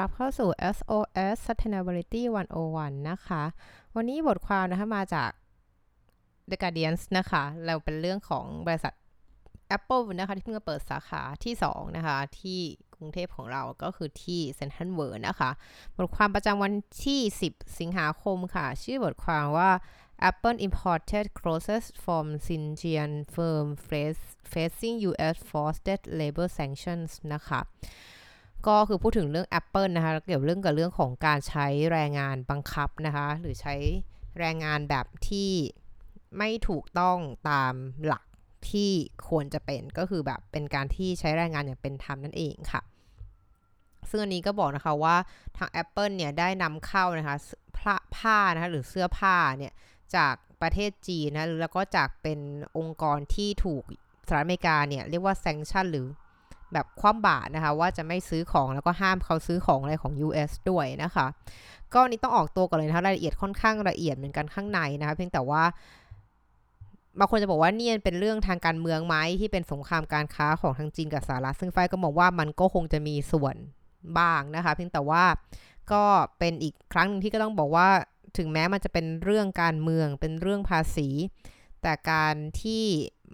[0.00, 2.22] รับเข้าสู่ SOS Sustainability
[2.66, 3.42] 101 นะคะ
[3.94, 5.30] วันนี้บทความนะคะมาจาก
[6.50, 8.94] The Guardian นะคะ เราเป็นเรื่องของบริษัท
[9.76, 12.60] Apple นะคะ ที่เพิ่งจะเปิดสาขาที่ 2 นะคะ ที่
[12.94, 15.50] กรุงเทพของเราก็คือที่เซนทรัลเวิร์นะคะ
[15.96, 17.20] บทความประจำวันที่
[17.50, 19.70] 10 สิงหาคมค่ะ ชื่อบทความว่า
[20.30, 23.66] Apple imported clothes from Xinjiang firm
[24.52, 25.36] facing U.S.
[25.50, 27.60] forced labor sanctions นะคะ
[28.66, 33.74] ก็คือพูดถึงเรื่อง Apple นะคะเกี่ยวเรื่องกับเรื่องของการใช้แรงงานบังคับนะคะ หรือใช้
[34.38, 35.50] แรงงานแบบที่
[36.38, 37.18] ไม่ถูกต้อง
[37.50, 37.74] ตาม
[38.06, 38.24] หลัก
[38.70, 38.90] ที่
[39.28, 42.82] ควรจะเป็นก็คือแบบเป็นการที่ใช้แรงงานอย่างเป็นธรรมนั่นเองค่ะ
[44.10, 45.16] ซึ่งอันนี้ก็บอกนะคะว่า
[45.56, 47.36] ทาง Apple เนี่ยได้นำเข้านะคะ
[48.16, 49.72] ผ้านะคะหรือเสื้อผ้าเนี่ย
[50.16, 52.40] จากประเทศจีนนะแล้วก็จากเป็น
[52.78, 53.82] องค์กรที่ถูก
[54.26, 56.06] สหรัฐอเมริกาเนี่ยเรียกว่าแซงชั่นหรือ
[56.72, 61.26] แบบคว่ำบาตรนะคะ ว่าจะไม่ซื้อของแล้วก็ห้ามเขาซื้อของอะไรของ US ด้วยนะคะ
[61.94, 65.62] ก็นี้ต้องออกตัวก่อนเลยนะคะรายละเอียดค่อนข้างละเอียดเหมือนกันข้างในนะคะ เพียงแต่ว่า
[67.18, 73.56] บางคนจะบอกว่านี่เป็นเรื่องทางการเมืองไหมที่เป็นสงครามการค้าของทางจีนกับสหรัฐซึ่งไฟก็มองว่ามันก็คงจะมีส่วน
[74.18, 75.24] บ้างนะคะ เพียงแต่ว่า
[75.92, 76.04] ก็
[76.38, 77.88] เป็นอีกครั้งนึงที่ก็ต้องบอกว่า
[78.38, 81.08] ถึงแม้มันจะเป็นเรื่องการเมืองเป็นเรื่องภาษี
[81.82, 82.84] แต่การที่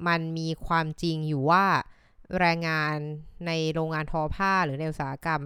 [0.06, 1.64] มันมีความจริงอยู่ว่า
[2.40, 2.96] แรงงาน
[3.46, 5.42] ในโรงงานทอผ้าหรือในอุตสาหกรรม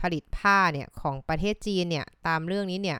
[0.00, 2.98] ผลิตผ้าเนี่ยของประเทศจีนเนี่ยตามเรื่องนี้เนี่ย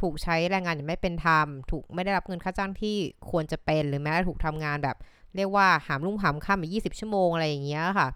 [0.00, 2.96] ถูกใช้แรงงานอย่างไม่เป็นธรรม ถูกไม่ได้รับเงินค่าจ้างที่
[3.30, 4.96] ควรจะเป็น หรือแม้ถูกทำงานแบบ
[5.36, 8.08] เรียกว่าหามรุ่งหามค่ำอีกยี่สิบชั่วโมงอะไรอย่างเงี้ยค่ะ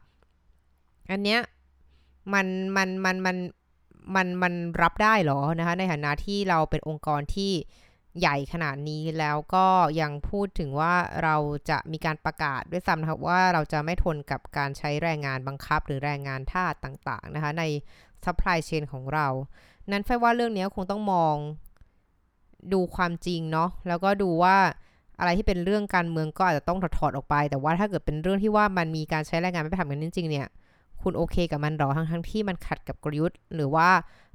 [1.10, 1.40] อันเนี้ย
[2.34, 3.36] มันมันมันมัน
[4.16, 7.52] มันมันรับได้หรอนะคะในฐานะที่เราเป็นองค์กรที่
[8.18, 9.66] ใหญ่ขนาดนี้แล้วก็
[10.00, 11.36] ยังพูดถึงว่าเรา
[11.70, 17.64] จะมีการประกาศด้วยซ้ำนะครับว่าเราจะไม่ทนกับการใช้แรงงานบังคับ หรือแรงงานทาสต่างๆนะคะใน
[18.24, 19.28] supply chain ของเรา
[19.90, 21.36] นั้นเฟิร์นว่าเรื่องนี้คงต้องมอง
[22.72, 24.56] ดูความจริงเนาะแล้วก็ดูว่า
[25.18, 30.48] อะไรที่เป็นเรื่องการเมืองก็อาจจะต้องถอดถอดออกไป แต่ว่าถ้าเกิดเป็นเรื่องที่ว่ามันมีการใช้แรงงานไม่เป็นธรรมกันจริงๆเนี่ย
[31.02, 33.88] คุณโอเคกับมันหรอทั้งทั้งที่มันขัดกับกลยุทธ์ หรือว่า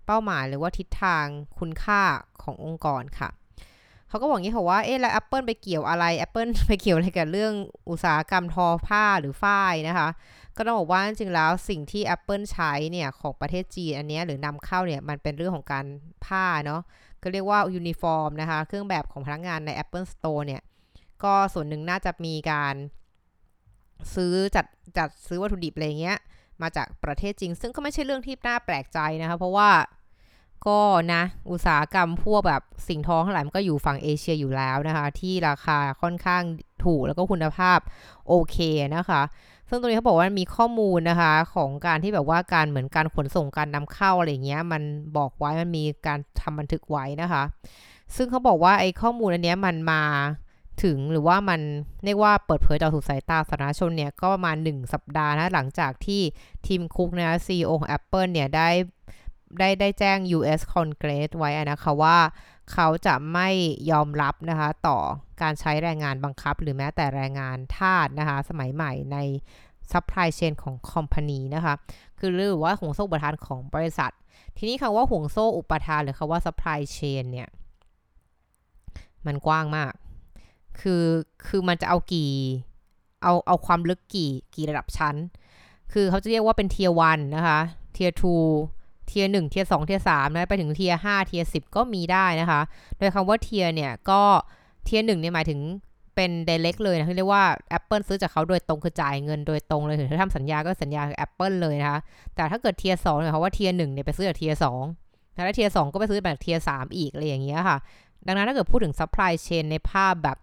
[0.05, 1.25] เป้าหมายหรือว่าทิศทาง
[1.59, 2.01] คุณค่า
[2.43, 3.29] ขององค์กรค่ะ
[4.15, 7.53] เขาก็บอกงี้ค่ะว่าเอ๊ะแล้ว Apple ไปเกี่ยวอะไร Apple ไปเกี่ยวอะไรกับเรื่อง
[7.89, 10.09] อุตสาหกรรมทอผ้าหรือฝ้ายนะคะ
[10.55, 15.85] ก็ต้องบอกว่าจริงแล้วสิ่งที่ Apple ใช้เนี่ยของประเทศจีนอันนี้หรือนำเข้าเนี่ยมันเป็นเรื่องของการ
[16.25, 16.81] ผ้าเนาะ
[17.21, 20.61] ก็เรียกว่ายูนิฟอร์มนะคะ เครื่องแบบของพนักงานใน Apple Store เนี่ย
[21.23, 22.75] ก็ส่วนหนึ่งน่าจะมีการ
[24.15, 24.65] ซื้อจัด
[24.97, 26.17] จัดซื้อวัตถุดิบอะไรเงี้ย
[26.61, 29.69] มาจากประเทศจริง ซึ่งก็ไม่ใช่เรื่องที่น่าแปลกใจนะคะ เพราะว่า
[30.67, 30.79] ก็
[31.13, 36.43] นะ อุตสาหกรรมพวกแบบสิ่งทองทั้งหลายมันก็อยู่ฝั่งเอเชียอยู่แล้วนะคะ ที่ราคาค่อนข้าง
[36.85, 37.79] ถูกแล้วก็คุณภาพ
[38.27, 38.57] โอเค
[38.95, 39.21] นะคะ
[39.69, 44.83] ซึ่งตรงนี้เขาบอกว่ามีข้อมูลนะคะของการที่แบบว่าการเหมือนการขนส่งการนำเข้าอะไรเงี้ย มัน
[45.17, 47.43] บอกไว้มันมีการทำบันทึกไว้นะคะ
[48.15, 50.03] ซึ่งเขาบอกว่าไอ้ข้อมูลอันนี้มันมา
[50.83, 51.61] ถึงหรือว่ามัน
[52.05, 56.21] เรียกว่าเปิดเผยต่อสู่สายตาสาธารณชนเนี่ย ก็ประมาณ 1 สัปดาห์นะ หลังจากที่
[56.67, 58.69] ทิมคุกนะ CEO ของ Apple เนี่ย ได้
[59.59, 60.61] ได้ได้แจ้ง U.S.
[60.73, 62.17] Congress ไว้นะคะว่า
[62.73, 63.49] เขาจะไม่
[63.91, 64.97] ยอมรับนะคะต่อ
[65.41, 69.17] การใช้แรงงานบังคับ หรือแม้แต่แรงงานทาสนะคะสมัยใหม่ใน
[69.91, 71.73] supply chain ของ company นะคะ
[72.19, 74.11] คือหรือว่าห่วงโซ่อุปทานของบริษัท
[74.57, 77.49] ทีนี้คำว่าห่วงโซ่อุปทานหรือคำว่า supply chain เนี่ย
[79.25, 79.93] มันกว้างมาก
[80.79, 81.03] คือ
[81.47, 82.31] คือมันจะเอากี่
[83.23, 85.15] เอาเอาความลึกกี่กี่ระดับชั้น
[85.93, 87.59] คือเขาจะเรียกว่าเป็น tier one นะคะ
[87.93, 88.35] tier two
[89.07, 92.61] tier หนึ่ง tier สอง tier สามนะไปถึง tier ห้า tier สิบก็มีได้นะคะ
[92.97, 94.21] โดยคำว่า tier เนี่ยก็
[94.85, 95.59] tier หนึ่งเนี่ยหมายถึง
[96.15, 97.43] เป็น direct เลยนะเรียกว่า
[97.77, 101.99] Apple ซื้อจากเขาโดยตรงคือจ่ายเงินโดยตรงเลยถึงถ้าทำสัญญาก็สัญญากับ Apple เลยนะคะ
[102.35, 104.83] แต่ถ้าเกิด tier สองเนี่ยเขาว่า tier หนึ่งเนี่ยไปซื้อจาก tier สอง
[105.33, 107.77] แล้ว tier สองก็ไปซื้อจาก tier สามอีกอะไรอย่างเงี้ยค่ะ
[108.27, 110.37] ดังนั้นถ้าเกิดพูดถึง supply chain ในภาพแบบ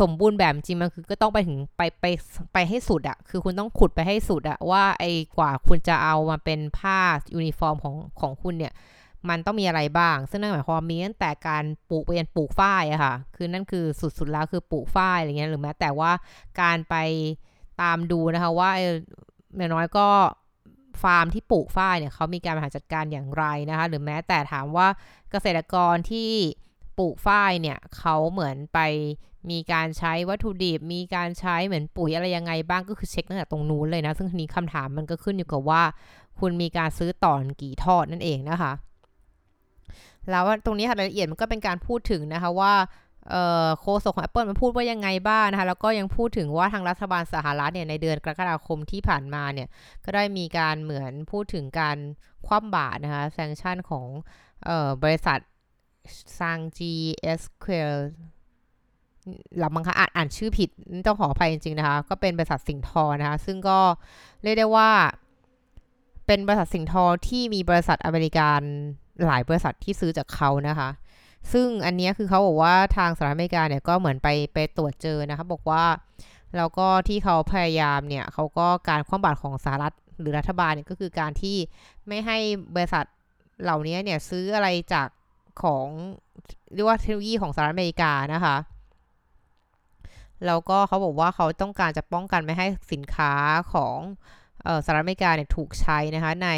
[0.00, 2.06] สมบูรณ์แบบจริงมันคือก็ต้องไปถึงไปไป
[2.52, 6.98] ไปให้สุดอะคือคุณต้องขุดไปให้สุดอะว่าไอ้กว่าคุณจะเอามาเป็นผ้า
[7.34, 8.72] ยูนิฟอร์มของของคุณเนี่ย
[9.28, 16.10] มันต้องมีอะไรบ้าง ซึ่งนั่นหมายความมีตั้งแต่การปลูกไปยันปลูกฝ้ายอะค่ะ คือนั่นคือสุดๆแล้วคือปลูกฝ้ายอะไรเงี้ยหรือแม้แต่ว่า
[16.60, 16.94] การไป
[17.82, 18.70] ตามดูนะคะว่า
[19.56, 20.08] อย่างน้อยก็
[21.02, 24.88] ฟาร์มที่ปลูกฝ้ายเนี่ยเขามีการบริหารจัดการอย่างไรนะคะ หรือแม้แต่ถามว่า
[25.30, 26.30] เกษตรกรที่
[26.98, 28.78] ปลูกฝ้ายเนี่ยเขาเหมือนไป
[29.50, 35.82] มีการใช้วัตถุดิบ มีการใช้เหมือนปุ๋ยอะไรยังไงบ้างก็คือเช็คตั้งแต่ตรงนู้นเลยนะ ซึ่งทีนี้คำถามมันก็ขึ้นอยู่กับว่า
[36.40, 38.72] คุณมีการซื้อต่อนกี่ทอดนั่นเองนะคะ
[40.30, 42.74] แล้วตรงนี้รายละเอียดมันก็เป็นการพูดถึงนะคะว่า
[43.80, 49.68] โฆษกของ Apple มันพูดว่ายังไงบ้างนะคะ แล้วก็ยังพูดถึงว่าทางรัฐบาลสหรัฐเนี่ยในเดือนกรกฎาคมที่ผ่านมาเนี่ย
[50.04, 51.96] ก็ได้มีการเหมือนพูดถึงการ
[52.46, 54.06] คว่ำบาตรนะคะแซงชั่นของ
[54.68, 55.38] ออบริษัท
[56.38, 57.96] ซังจีเอสเควล
[59.58, 60.70] หลับมังคะอ่านอ่านชื่อผิด
[61.06, 63.78] ต้องขออภัยจริงๆนะคะ ก็เป็นบริษัทสิงทอนะคะ ซึ่งก็
[64.42, 64.90] เรียกได้ว่า
[66.26, 68.60] เป็นบริษัทสิงทอที่มีบริษัทอเมริกัน
[69.26, 70.88] หลายบริษัทที่ซื้อจากเขานะคะ
[71.52, 75.84] ซึ่งอันนี้คือเขาบอกว่าทางสหรัฐอเมริกาเนี่ยก็เหมือนไปไปตรวจเจอนะคะ บอกว่า
[76.56, 81.56] แล้วก็ที่เขาพยายามเนี่ยเขาก็การคว่ำบาตรของสหรัฐหรือรัฐบาลเนี่ยก็คือการที่
[82.08, 82.38] ไม่ให้
[82.74, 83.04] บริษัท
[83.62, 85.08] เหล่านี้เนี่ยซื้ออะไรจาก
[85.62, 85.86] ของ
[86.74, 88.56] เรียกว่าเทคโนโลยีของสหรัฐอเมริกานะคะ
[90.46, 93.32] แล้วก็เขาบอกว่าเขาต้องการจะป้องกันไม่ให้สินค้า
[93.72, 93.98] ของ
[94.84, 96.50] สหรัฐอเมริกาเนี่ยถูกใช้นะคะใน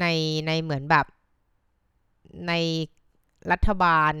[0.00, 0.06] ใน
[0.46, 1.06] ในเหมือนแบบ
[2.48, 2.52] ใน
[3.52, 4.12] รัฐบาล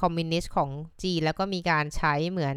[0.00, 0.70] คอมมิวนิสต์ของ
[1.02, 2.56] จีนแล้วก็มีการใช้เหมือน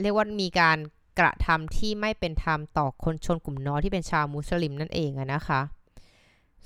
[0.00, 0.78] เรียกว่ามีการ
[1.18, 5.60] กระทำที่ไม่เป็นธรรมต่อคนชนกลุ่มน้อยที่เป็นชาวมุสลิมนั่นเองนะคะ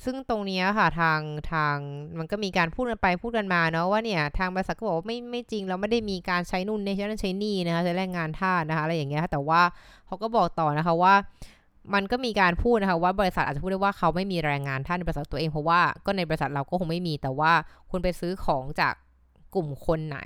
[0.05, 1.21] ซึ่งตรงนี้ค่ะทาง
[1.53, 1.77] ทาง
[2.19, 9.61] มันก็มีการพูดกันไปพูดกันมาเนาะว่าเนี่ยทางบริษัทก็บอกว่าไม่ไม่จริงเราไม่ได้มีการใช้นู่นใช้นั่นใช้นี่นะคะใช้แรงงานทาสนะคะอะไรอย่างเงี้ยแต่ว่า
[10.07, 11.15] เขาก็บอกต่อนะคะว่า
[11.95, 17.53] มันก็มีการพูดนะคะว่าบริษัทอาจจะพูดได้ว่าเขาไม่มีแรงงานท่านในบริษัทตัวเองเพราะว่าก็ในบริษัทเราก็คงไม่มีแต่ว่า
[17.91, 18.95] คุณไปซื้อของจาก
[19.55, 20.19] กลุ่มคนไหน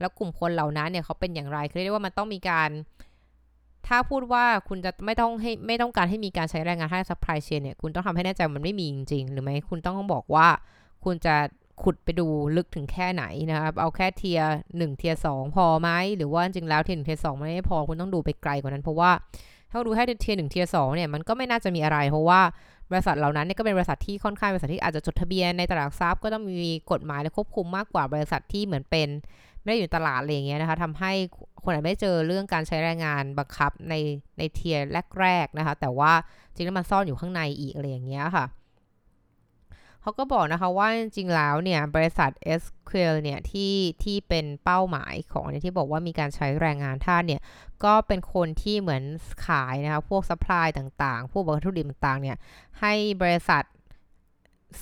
[0.00, 2.70] แล้วกลุ่มคนเหล่านั้นเนี่ยเขาเป็นอย่างไรคือเรียกว่ามันต้องมีการ
[3.88, 10.48] ถ้าพูดว่าคุณจะไม่ต้องให้ไม่ต้องการให้มีการใช้แรงงานให้ supply chain เนี่ยคุณต้องทำให้แน่ใจมันไม่มีจริงๆ หรือไม่คุณต้องบอกว่า
[11.04, 11.34] คุณจะ
[11.82, 14.40] ขุดไปดูลึกถึงแค่ไหนนะครับ เอาแค่เทีย
[14.76, 19.10] หนึ่งเทียสองพอไหมหรือว่าจริงแล้วเทียหนึ่งเทียสองไม่พอคุณต้องดูไปไกลกว่านั้นเพราะว่า
[19.70, 22.40] ถ้าดูให้ tier หนึ่ง tier สองเนี่ยมันก็ไม่น่าจะมีอะไร เพราะว่า
[22.90, 29.08] บริษัทเหล่านั้นเนี่ยก็เป็นบริษัทที่ค่อนข้างบริษัทที่อาจจะจดทะเบียนในตลาดทรัพย์ก็ต้องมีกฎหมายและควบคุมมากกว่าบริษัทที่เหมือนเป็น
[29.62, 31.12] ไม่ได้อยู่ตลาดอะไรอย่างเงี้ยนะคะทำให้
[31.64, 33.94] คนอาจไม่เจอเรื่องการใช้แรงงานบังคับใน
[34.38, 34.88] ในเทียร์
[35.20, 36.12] แรกๆนะคะ แต่ว่า
[36.54, 38.44] จริงแล้วมันซ่อนอยู่ข้างในอีกอะไรอย่างเงี้ยค่ะ
[40.06, 42.30] เขาก็บอกนะคะว่าจริงๆแล้วเนี่ยบริษัท
[42.62, 43.74] SQL เนี่ยที่
[44.04, 47.40] ที่เป็นเป้าหมายของเนี่ยที่บอกว่ามีการใช้แรงงานท่าเนี่ย
[47.84, 49.02] ก็เป็นคนที่เหมือน
[49.46, 52.36] ขายนะคะพวก supply ต่างๆ พวกวัตถุดิบต่างๆเนี่ย
[52.80, 53.62] ให้บริษัท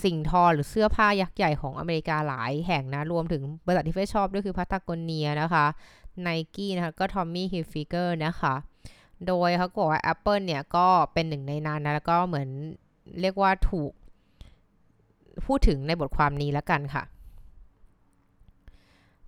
[0.02, 5.66] สิ่งทอหรือเสื้อผ้ายักษ์ใหญ่ของอเมริกาหลายแห่งนะ รวมถึงบริษัทที่เฟชอบด้วยคือพัตากเนียนะคะ
[6.22, 8.54] ไนกี้นะคะก็ Tommy Hilfiger นะคะ
[9.26, 12.48] โดยเขาบอกว่า Apple เนี่ยก็เป็นหนึ่งในนั้นนะ แล้วก็เหมือน
[13.20, 13.92] เรียกว่าถูก
[15.46, 17.04] พูดถึงในบทความนี้แล้วกันค่ะ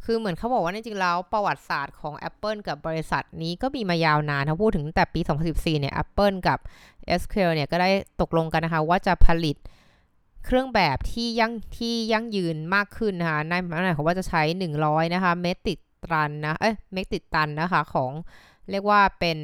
[0.05, 5.20] คือเหมือนเขาบอกว่าจริงๆแล้วประวัติศาสตร์ของ Apple กับบริษัทนี้ก็มีมายาวนานเขาพูดถึงแต่ปี
[5.50, 6.58] 2014 เนี่ย Apple กับ
[7.20, 9.56] SQL เนี่ยก็ได้ตกลงกันนะคะ ว่าจะผลิต
[10.44, 14.43] เครื่องแบบที่ยั่งที่ยั่งยืนมากขึ้นนะคะในหมายความว่าจะใช้
[14.79, 15.79] 100 นะคะ เมตรติด
[16.12, 18.12] ตันนะ เอ้ย เมตรติดตันนะคะของ
[18.70, 19.38] เรียกว่าเป็น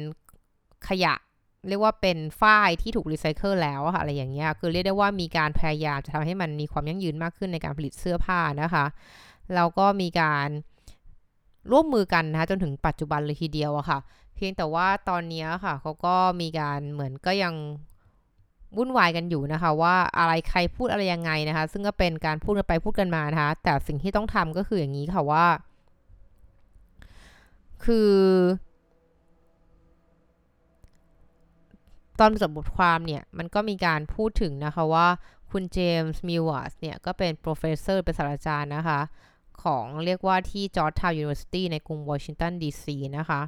[0.87, 1.13] ขยะ
[1.69, 8.85] เรียกว่าเป็นฝ้ายที่ถูกรีไซเคิลแล้วค่ะอะไรอย่างเงี้ยคือเรียกได้ว่ามีการพยายามจะทำให้มันมีความยั่งยืนมากขึ้นในการผลิตเสื้อผ้านะคะ
[9.55, 10.47] แล้วก็มีการ
[11.71, 13.99] ร่วมมือกันนะคะจนถึงปัจจุบันเลยทีเดียวอะค่ะ
[14.35, 17.53] เพียงแต่ว่าตอนนี้ค่ะเขาก็มีการเหมือนก็ยัง
[18.77, 25.45] วุ่นวายกันอยู่นะคะ ว่าอะไรใครพูดอะไรยังไงนะคะ ซึ่งก็เป็นการพูดกันไปพูดกันมานะคะ แต่สิ่งที่ต้องทำก็คืออย่างนี้ค่ะว่า
[27.85, 28.11] คือ
[32.23, 35.07] อนจบบทความเนี่ย มันก็มีการพูดถึงนะคะว่า
[35.51, 38.99] คุณเจมส์มิวส์เนี่ย ก็เป็น professor เป็นศาสตราจารย์นะคะ
[39.63, 43.41] ของเรียกว่าที่ Georgetown University ในกรุงวอชิงตันดีซีนะคะ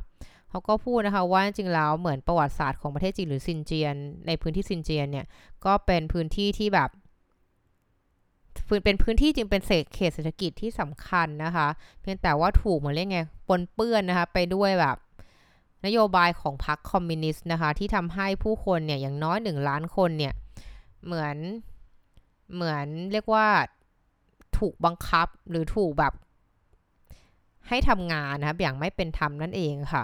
[0.50, 3.96] เขาก็พูดนะคะว่าจริงแล้วเหมือนประวัติศาสตร์ของประเทศจีนหรือซินเจียง
[4.28, 5.26] ในพื้นที่ซินเจียงเนี่ย
[5.66, 6.90] ก็เป็นพื้นที่ที่แบบ
[8.86, 9.62] เป็นพื้นที่จริงเป็น
[9.96, 11.68] เขตเศรษฐกิจที่สำคัญนะคะ
[12.02, 14.98] เพียงแต่ว่าถูกเหมือนเรียกไงปนเปื้อนนะคะ ไปด้วยแบบ
[15.86, 20.34] นโยบายของพรรคคอมมิวนิสต์นะคะ ที่ทำให้ผู้คนเนี่ยอย่างน้อยหนึ่งล้านคนเนี่ย
[21.06, 21.38] เหมือน
[22.54, 23.48] เหมือนเรียกว่า
[24.58, 26.14] ถูกบังคับหรือถูกแบบ
[27.68, 30.04] ให้ทำงานนะครับอย่างไม่เป็นธรรมนั่นเองค่ะ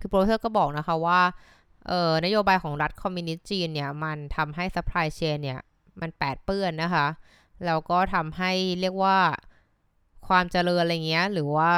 [0.00, 1.20] คือ professor ก็บอกนะคะว่า
[1.88, 5.60] เออนโยบายของรัฐคอมมิวนิสต์จีนเนี่ยมันทำให้ supply chain เนี่ย
[6.00, 7.06] มันแปดเปื้อนนะคะ
[7.66, 9.18] แล้วก็ทำให้เรียกว่า
[10.28, 11.70] ความเจริญอะไรเงี้ย หรือว่า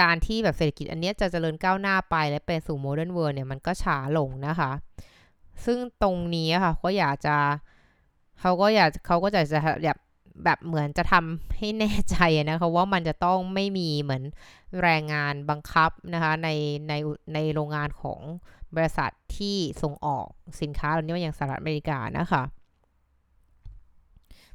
[0.00, 4.72] การที่แบบเศรษฐกิจอันนี้จะเจริญก้าวหน้าไปและไปสู่ modern world เนี่ยมันก็ช้าลงนะคะ
[5.64, 7.36] ซึ่งตรงนี้ค่ะก็อยากจะ
[8.40, 9.98] เขาก็อยากเขาก็จะจะแบบ
[10.44, 12.16] แบบเหมือนจะทำให้แน่ใจ
[12.50, 14.22] นะคะว่ามันจะต้องไม่มีเหมือน
[14.82, 16.48] แรงงานบังคับนะคะใน
[16.88, 16.92] ใน
[17.34, 18.20] ในโรงงานของ
[18.74, 20.26] บริษัทที่ส่งออก
[20.60, 22.42] สินค้าเหล่านี้อย่างสหรัฐอเมริกานะคะ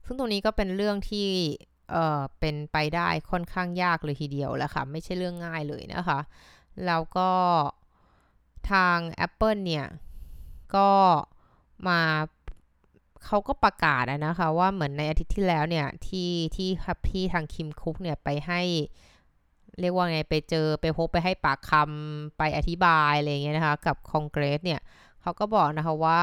[0.05, 1.27] ซึ่งตรงนี้ก็เป็นเรื่องที่
[1.89, 6.19] เอ่อเป็นไปได้ค่อนข้างยากเลยทีเดียวแหล้วค่ะ ไม่ใช่เรื่องง่ายเลยนะคะ
[6.85, 7.31] แล้วก็
[8.71, 9.85] ทาง Apple เนี่ย
[10.75, 10.89] ก็
[11.87, 12.01] มา
[13.25, 16.69] เขาก็ประกาศนะคะ ว่าเหมือนในอาทิตย์ที่แล้วเนี่ย ที่ที่
[17.07, 18.61] พี่ทางคิมคุกเนี่ยไปให้
[19.79, 24.81] เรียกว่าไงไปเจอไปพบไปให้ปากคำไปอธิบายอะไรเงี้ยนะคะ กับคอนเกรสเนี่ย
[25.21, 26.21] เขาก็บอกนะคะว่า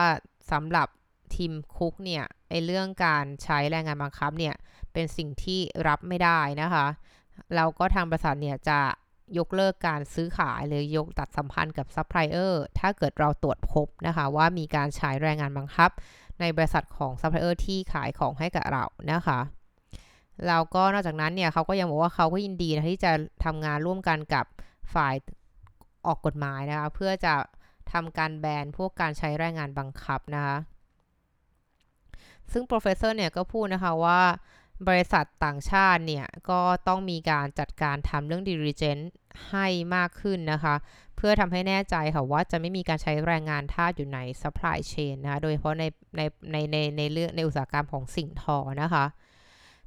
[0.53, 0.89] สำหรับ
[1.37, 4.55] ทีมคุกเนี่ยไอเรื่องการใช้แรงงานบังคับเนี่ย
[4.93, 6.87] เป็นสิ่งที่รับไม่ได้นะคะ
[7.55, 8.81] เราก็ทางบริษัทเนี่ยจะ
[9.39, 15.91] ยกเลิกการซื้อขายหรือยกตัดสัมพันธ์กับซัพพลายเออร์ถ้าเกิดเราตรวจพบนะคะ ว่ามีการใช้แรงงานบังคับ
[16.41, 19.41] ในบริษัทของซัพพลายเออร์ที่ขายของให้กับเรานะคะ
[20.47, 23.13] แล้วก็นอกจากนั้นเนี่ยเขาก็ยังบอกว่าเขาก็ยินดีนะที่จะ
[23.45, 24.47] ทำงานร่วมกันกับ
[24.95, 25.15] ฝ่าย
[26.07, 27.35] ออกกฎหมายนะคะ เพื่อจะ
[27.93, 30.57] ทำการแบนพวกการใช้แรงงานบังคับนะคะ
[32.53, 34.21] ซึ่ง professor เนี่ยก็พูดนะคะว่า
[34.89, 39.07] บริษัทต่างชาติเนี่ย ก็ต้องมีการจัดการทำเรื่อง diligence
[39.51, 40.75] ให้มากขึ้นนะคะ
[41.17, 45.85] เพื่อทำให้แน่ใจค่ะว่าจะไม่มีการใช้แรงงานทาสอยู่ใน supply chain นะคะโดยเฉพาะใน
[46.17, 46.21] ใน
[46.53, 49.05] ในในในเรื่องในอุตสาหกรรมของสิ่งทอนะคะ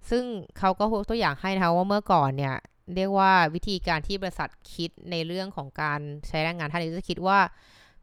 [0.10, 0.24] ซึ่ง
[0.58, 2.56] เขาก็พกตัวอย่างให้นะคะว่าเมื่อก่อนเนี่ย
[2.96, 7.40] เรียกว่าวิธีการที่บริษัทคิดในเรื่องของการใช้แรงงานทาสจะคิดว่า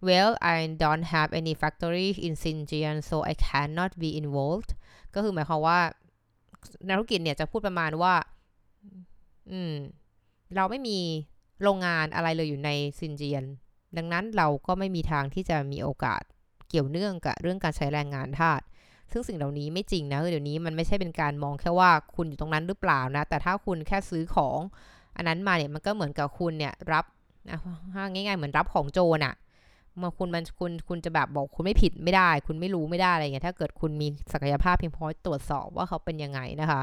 [0.06, 4.70] well I don't have any factory in Xinjiang so I cannot be involved
[5.14, 5.80] ก็คือหมายความว่า
[6.88, 8.14] นักธุรกิจเนี่ยจะพูดประมาณว่า
[9.50, 9.74] อืม
[10.56, 10.98] เราไม่มี
[11.62, 13.44] โรงงานอะไรเลยอยู่ในซินเจียน
[13.96, 16.22] ดังนั้นเราก็ไม่มีทางที่จะมีโอกาส
[16.68, 18.60] เกี่ยวเนื่องกับเรื่องการใช้แรงงานทาส
[19.12, 24.58] ซึ่งสิ่งเหล่านี้ไม่จริงนะเดี๋ยวนี้มันไม่ใช่เป็นการมองแค่ว่าคุณอยู่ตรงนั้นหรือเปล่านะ แต่ถ้าคุณแค่ซื้อของ
[25.16, 27.04] อันนั้นมาเนี่ยมันก็เหมือนกับคุณเนี่ยรับ
[28.12, 29.34] ง่ายๆเหมือนรับของโจรอะ
[30.04, 36.82] มาคุณมันคุณคุณจะแบบบอกคุณไม่ผิดไม่ได้ คุณไม่รู้ไม่ได้อะไรเงี้ยถ้าเกิดคุณมีศักยภาพเพียงพอตรวจสอบว่าเขาเป็นยังไงนะคะ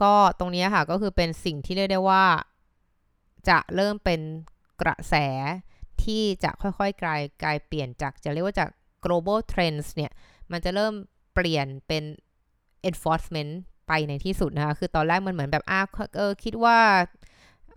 [0.00, 2.24] ก็ตรงนี้ค่ะก็คือเป็นสิ่งที่เรียกได้ว่า
[3.48, 4.20] จะเริ่มเป็น
[4.82, 5.14] กระแส
[6.02, 8.68] ที่จะค่อยๆกลายกลายเปลี่ยนจากจะเรียกว่าจาก
[9.04, 10.12] global trends เนี่ย
[10.52, 10.92] มันจะเริ่ม
[11.34, 12.04] เปลี่ยนเป็น
[12.88, 13.52] enforcement
[13.88, 15.80] ไปในที่สุดนะคะ คือตอนแรกมันเหมือนแบบอ้า
[16.16, 16.78] เออคิดว่า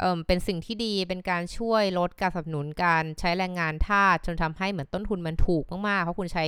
[0.02, 6.46] เเป็นสิ่งที่ดีเป็นการช่วยลดการสนับสนุนการใช้แรงงานทาสจนทำให้เหมือนต้นทุนมันถูกมากๆ เพราะคุณใช้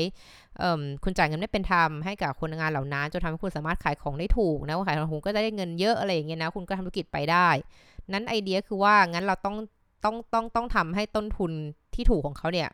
[1.03, 7.49] คุณจ่ายเงินไม่เป็นธรรมให้กับคนงานเหล่านั้นจนทำให้คุณสามารถขายของได้ถูกนะขายของก็จะได้เงินเยอะอะไรอย่างเงี้ยนะคุณก็ทำธุรกิจไปได้
[8.13, 9.55] นั้นไอเดียคือว่างั้นเราต้อง
[10.03, 11.51] ต้องต้องต้องทำให้ต้นทุน
[11.93, 12.69] ที่ถูกของเขาเนี่ย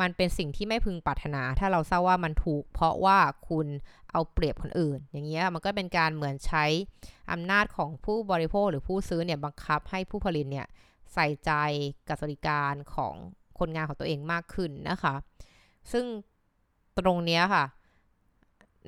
[0.00, 3.66] มันเป็นสิ่งที่ไม่พึงปรารถนา ถ้าเราทราบว่ามันถูก เพราะว่าคุณ
[4.12, 6.64] เอาเปรียบคนอื่น อย่างเงี้ยมันก็เป็นการเหมือนใช้
[7.32, 10.66] อำนาจของผู้บริโภคหรือผู้ซื้อเนี่ยบังคับให้ผู้ผลิตเนี่ย
[11.14, 11.52] ใส่ใจ
[12.08, 13.14] กับสวัสดิการของ
[13.58, 15.14] คนงานของตัวเองมากขึ้นนะคะ
[15.92, 16.04] ซึ่ง
[16.98, 17.64] ตรงเนี้ยค่ะ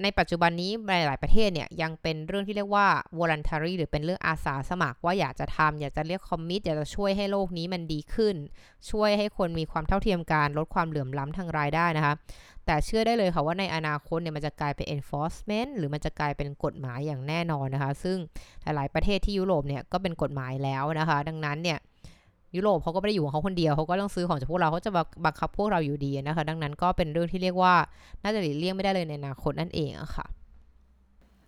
[0.02, 2.86] ในปัจจุบันนี้หลาย ๆ ประเทศเนี่ยยังเป็นเรื่องที่เรียกว่า
[3.18, 8.36] voluntary หรือเป็นเรื่องอาสาสมัครว่าอยากจะทำอยากจะเรียกคอมมิตอยากจะช่วยให้โลกนี้มันดีขึ้น
[8.90, 12.14] ช่วยให้คนมีความเท่าเทียมกันลดความเหลื่อมล้ำทางรายได้นะคะ
[12.66, 18.16] แต่เชื่อได้เลยค่ะว่าในอนาคตเนี่ยมันจะกลายเป็น enforcement หรือมันจะกลายเป็นกฎหมายอย่างแน่นอนนะคะ ซึ่ง
[18.62, 21.78] หลาย ๆ ประเทศที่ยุโรปเนี่ยก็เป็นกฎหมายแล้วนะคะ ดังนั้นเนี่ย
[22.56, 24.90] ยุโรปเขาก็ไม่ได้อยู่ของเขาคนเดียวเขาก็ต้องซื้อของจากพวกเราเขาจะ
[25.24, 27.74] บังคับพวกเราอยู่ดีนะคะ ดังนั้นก็เป็นเรื่องที่เรียกว่า
[28.22, 30.26] น่าจะหลีกเลี่ยงไม่ได้เลยในอนาคตนั่นเองอะค่ะ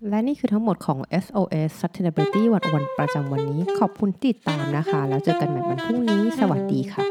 [0.09, 7.04] และนี่คือทั้งหมดของ SOS Sustainability วันวันประจำวันนี้ ขอบคุณติดตามนะคะ แล้วเจอกันใหม่วันพรุ่งนี้ สวัสดีค่ะ